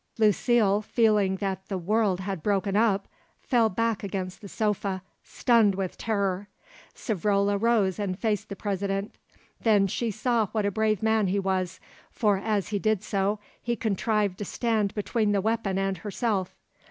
Lucile, 0.17 0.81
feeling 0.81 1.35
that 1.35 1.63
the 1.67 1.77
world 1.77 2.21
had 2.21 2.41
broken 2.41 2.75
up, 2.75 3.07
fell 3.43 3.69
back 3.69 4.03
against 4.03 4.41
the 4.41 4.49
sofa, 4.49 5.03
stunned 5.23 5.75
with 5.75 5.95
terror. 5.95 6.47
Savrola 6.95 7.55
rose 7.61 7.99
and 7.99 8.17
faced 8.17 8.49
the 8.49 8.55
President. 8.55 9.13
Then 9.61 9.85
she 9.85 10.09
saw 10.09 10.47
what 10.53 10.65
a 10.65 10.71
brave 10.71 11.03
man 11.03 11.27
he 11.27 11.37
was, 11.37 11.79
for 12.09 12.39
as 12.39 12.69
he 12.69 12.79
did 12.79 13.03
so 13.03 13.37
he 13.61 13.75
contrived 13.75 14.39
to 14.39 14.45
stand 14.45 14.95
between 14.95 15.33
the 15.33 15.39
weapon 15.41 15.77
and 15.77 15.99
herself. 15.99 16.55